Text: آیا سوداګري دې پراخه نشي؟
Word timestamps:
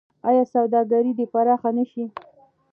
آیا 0.27 0.43
سوداګري 0.53 1.11
دې 1.17 1.25
پراخه 1.31 1.69
نشي؟ 1.77 2.03